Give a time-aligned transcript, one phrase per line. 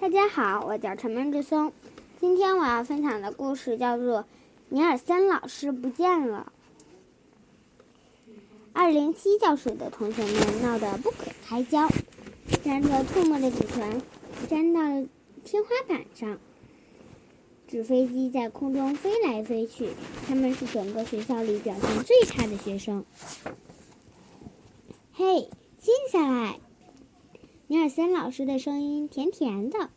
[0.00, 1.74] 大家好，我叫陈门志松。
[2.18, 4.20] 今天我要分享的故事叫做
[4.70, 6.50] 《尼尔森老师不见了》。
[8.72, 11.86] 二零七教室的同学们闹得不可开交，
[12.64, 14.00] 粘着唾沫的纸团
[14.48, 15.06] 粘到了
[15.44, 16.38] 天花板上，
[17.68, 19.90] 纸飞机在空中飞来飞去。
[20.26, 23.04] 他们是整个学校里表现最差的学生。
[25.12, 26.58] 嘿，静下来！
[27.70, 29.90] 尼尔森老师的声音甜甜的，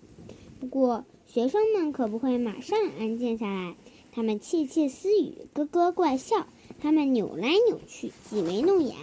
[0.59, 3.75] 不过学生们可不会马上安静下来。
[4.11, 6.45] 他们窃窃私语，咯咯怪笑，
[6.79, 8.95] 他们扭来扭去，挤眉弄眼，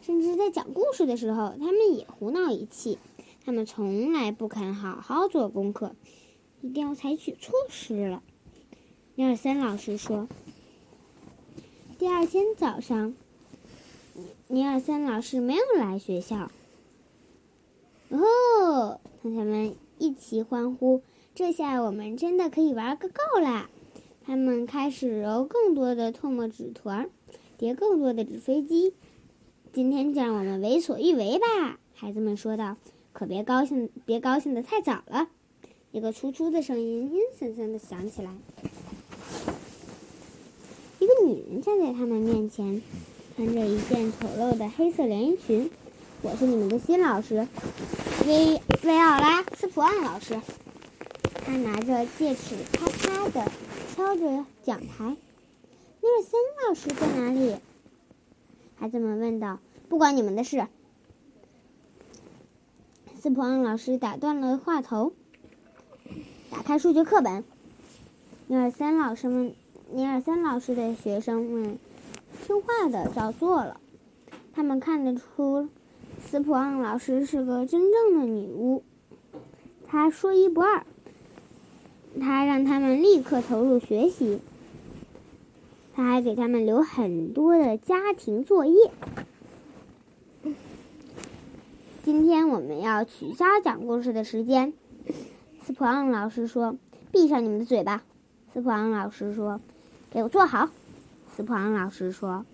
[0.00, 2.98] 甚至在讲故事的时候，他们也胡闹一气。
[3.44, 5.94] 他们从来不肯好好做功课，
[6.62, 8.24] 一定要采取措施了。
[9.14, 10.26] 尼尔森老师说
[11.96, 13.14] ：“第二天早上，
[14.48, 16.50] 尼尔森老师没有来学校。”
[19.22, 21.00] 同学们一起欢呼！
[21.32, 23.70] 这下我们真的可以玩个够啦！
[24.24, 27.08] 他们开始揉更多的唾沫纸团，
[27.56, 28.94] 叠更多的纸飞机。
[29.72, 31.78] 今天就让我们为所欲为吧！
[31.94, 32.76] 孩子们说道。
[33.12, 35.28] 可别高兴，别高兴的太早了！
[35.92, 38.32] 一个粗粗的声音阴森森的响起来。
[40.98, 42.82] 一个女人站在他们面前，
[43.36, 45.70] 穿着一件丑陋的黑色连衣裙。
[46.24, 47.48] 我是你们的新老师。
[48.28, 50.40] 维维奥拉斯普昂老师，
[51.44, 53.50] 他拿着戒尺，啪啪的
[53.92, 55.16] 敲着讲台。
[56.00, 57.56] 尼尔森老师在哪里？
[58.76, 59.58] 孩子们问道。
[59.88, 60.68] 不关你们的事。
[63.20, 65.12] 斯普昂老师打断了话头。
[66.50, 67.42] 打开数学课本。
[68.46, 69.56] 尼尔森老师们，
[69.90, 71.78] 尼尔森老师的学生们
[72.46, 73.80] 听话的照做了。
[74.54, 75.68] 他们看得出。
[76.24, 78.82] 斯普昂老师是个真正的女巫，
[79.86, 80.86] 她说一不二。
[82.18, 84.40] 她让他们立刻投入学习，
[85.94, 88.90] 她还给他们留很多的家庭作业。
[92.02, 94.72] 今天我们要取消讲故事的时间，
[95.62, 96.76] 斯普昂老师说
[97.12, 98.02] ：“闭上你们的嘴巴。”
[98.54, 99.60] 斯普昂老师说
[100.10, 100.70] ：“给我坐好。”
[101.36, 102.46] 斯普昂老师说。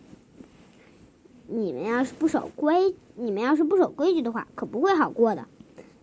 [1.50, 5.48] 你们要是不守规，你们要是不守规矩的话，可不会好过的。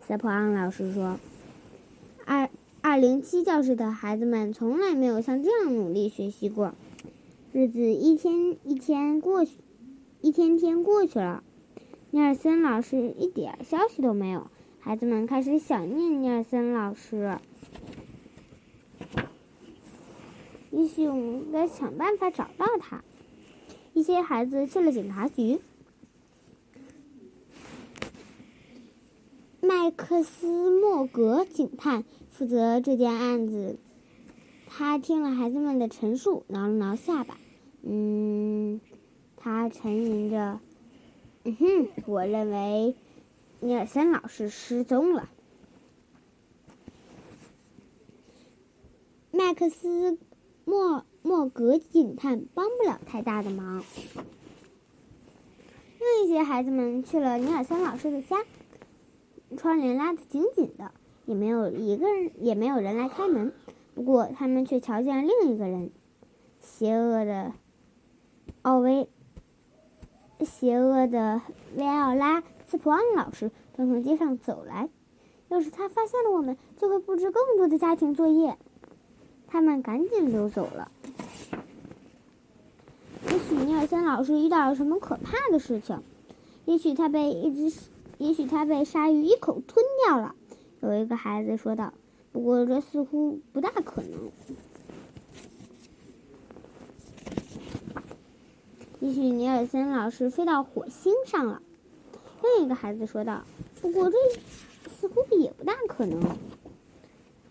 [0.01, 1.19] 斯普昂老师说
[2.25, 2.49] ：“二
[2.81, 6.73] 二零七教室的孩子们从来没有像这样努力学习过。”
[7.53, 9.57] 日子一天一天过去，
[10.21, 11.43] 一天天过去了，
[12.09, 14.47] 尼尔森老师一点消息都没有。
[14.79, 17.37] 孩子们开始想念尼尔森老师。
[20.71, 23.03] 也许我们该想办法找到他。
[23.95, 25.57] 一些孩子去了警察局。
[29.61, 33.79] 麦克斯莫格警探负责这件案子。
[34.67, 37.37] 他听了孩子们的陈述，挠了挠下巴。
[37.83, 38.81] 嗯，
[39.37, 40.59] 他沉吟着
[41.45, 42.97] ：“嗯哼，我认为
[43.61, 45.29] 尼尔森老师失踪了。”
[49.31, 50.17] 麦克斯
[50.65, 51.05] 莫。
[51.25, 53.83] 莫格警探帮不了太大的忙。
[55.99, 58.37] 另一些孩子们去了尼尔森老师的家，
[59.57, 60.91] 窗帘拉得紧紧的，
[61.25, 63.51] 也没有一个人，也没有人来开门。
[63.95, 65.89] 不过，他们却瞧见了另一个人——
[66.61, 67.53] 邪恶的
[68.61, 69.09] 奥威、
[70.41, 71.41] 邪恶的
[71.75, 74.89] 维奥拉斯普昂老师，正从街上走来。
[75.47, 78.59] 要是他发现了我们，就会布置更多的家庭作业。
[79.47, 80.91] 他们赶紧溜走了。
[83.65, 85.99] 尼尔森老师遇到了什么可怕的事情，
[86.65, 87.75] 也许他被一只，
[88.19, 90.35] 也许他被鲨鱼一口吞掉了。
[90.81, 91.91] 有一个孩子说道
[92.31, 94.11] ：“不过这似乎不大可能。”
[99.01, 101.63] 也许尼尔森老师飞到火星上了。
[102.43, 103.41] 另一个孩子说道
[103.81, 104.17] ：“不过这
[104.99, 106.21] 似乎也不大可能。”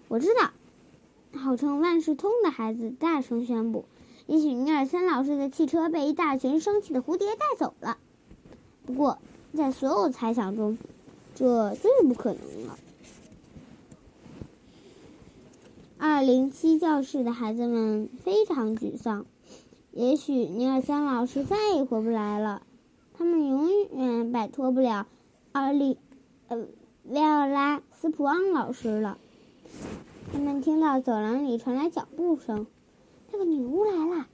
[0.06, 3.84] 我知道，号称万事通的孩子大声宣布。
[4.26, 7.98] 也许尼尔森老师的汽车被一大群生气的蝴蝶带走了。
[8.86, 9.18] 不过，
[9.54, 10.78] 在所有猜想中，
[11.34, 12.78] 这最不可能了。
[15.98, 19.26] 二零七教室的孩子们非常沮丧。
[19.92, 22.62] 也许尼尔森老师再也回不来了。
[23.16, 25.06] 他们永远摆脱不了
[25.52, 25.96] 二零
[26.48, 26.66] 呃
[27.04, 29.18] 维奥拉斯普昂老师了。
[30.32, 32.66] 他们听到走廊里传来脚步声。
[33.36, 34.28] 那个女巫来了，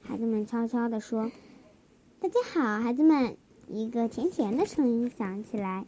[0.00, 1.32] 孩子们悄悄地说
[2.22, 3.36] ：“大家好，孩子们。”
[3.66, 5.84] 一个甜甜的声音响起来：“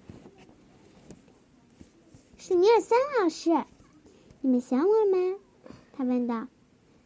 [2.37, 3.65] 是尼尔森老师。
[4.41, 5.39] 你们想我吗？
[5.93, 6.49] 他问道。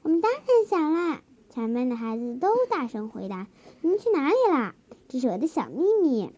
[0.01, 1.21] 我们当然想啦！
[1.51, 3.47] 全班的孩子都大声回答。
[3.83, 4.75] 你们去哪里啦？
[5.09, 6.33] 这是我的小秘密。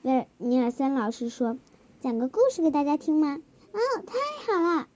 [0.00, 1.58] 尼尔尼尔森老师说
[2.00, 3.42] ：“讲个故事给大家听吗？”
[3.74, 4.88] 哦，太好了！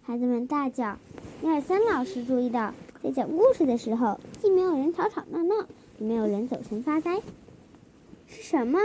[0.00, 0.96] 孩子们大叫。
[1.44, 5.54] 尼尔森老师注意到，在讲故事的时候，既没有人吵吵闹闹，
[5.98, 7.20] 也没有人走神发呆。
[8.26, 8.78] 是什么？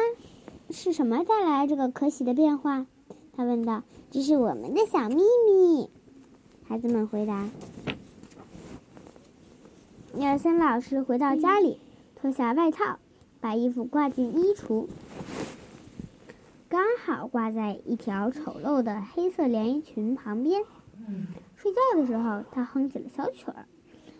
[0.69, 2.85] 是什么带来这个可喜的变化？
[3.31, 3.83] 他问道。
[4.11, 5.89] “这是我们的小秘密。”
[6.67, 7.49] 孩子们回答。
[10.11, 11.79] 尼尔森老师回到家里，
[12.19, 12.99] 脱下外套，
[13.39, 14.87] 把衣服挂进衣橱，
[16.67, 20.61] 刚好挂在一条丑陋的黑色连衣裙旁边。
[21.61, 23.65] 睡觉的时候，他哼起了小曲儿。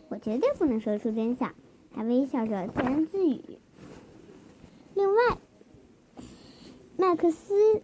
[0.10, 1.54] 我绝对不能说出真相，
[1.96, 3.42] 他微笑着自言自语。
[4.94, 5.38] 另外，
[6.98, 7.82] 麦克斯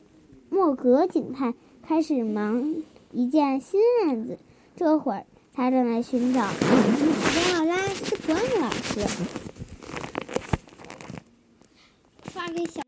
[0.50, 4.38] 莫格警探开始忙一件新案子，
[4.76, 9.00] 这会儿他正在寻找奥拉斯普恩老师。
[12.24, 12.85] 发给小